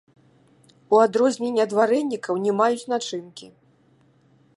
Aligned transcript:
У 0.95 1.01
адрозненне 1.05 1.61
ад 1.67 1.75
варэнікаў 1.79 2.33
не 2.45 2.51
маюць 2.61 2.89
начынкі. 2.95 3.47